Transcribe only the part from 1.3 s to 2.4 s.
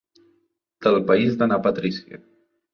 de na Patrícia.